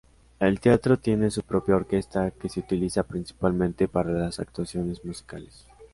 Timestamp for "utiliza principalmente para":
2.61-4.09